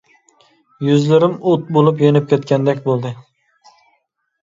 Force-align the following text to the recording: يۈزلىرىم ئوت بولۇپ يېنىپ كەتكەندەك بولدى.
يۈزلىرىم 0.87 1.37
ئوت 1.51 1.69
بولۇپ 1.77 2.03
يېنىپ 2.07 2.35
كەتكەندەك 2.35 2.85
بولدى. 2.91 3.17